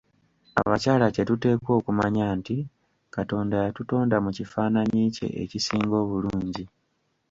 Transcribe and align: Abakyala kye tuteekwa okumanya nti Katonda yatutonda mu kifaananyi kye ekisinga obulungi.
Abakyala 0.61 1.05
kye 1.15 1.23
tuteekwa 1.29 1.71
okumanya 1.79 2.25
nti 2.39 2.57
Katonda 3.15 3.55
yatutonda 3.65 4.15
mu 4.25 4.31
kifaananyi 4.37 5.03
kye 5.15 5.27
ekisinga 5.43 5.95
obulungi. 6.03 6.63